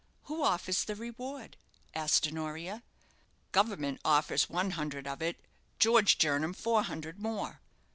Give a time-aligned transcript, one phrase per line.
[0.23, 1.57] "Who offers the reward?"
[1.93, 2.81] asked Honoria.
[3.51, 5.39] "Government offers one hundred of it;
[5.77, 7.61] George Jernam four hundred more."